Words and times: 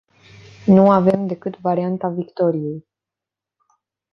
Nu 0.65 0.89
avem 0.91 1.27
decât 1.27 1.59
varianta 1.59 2.07
victoriei. 2.07 2.87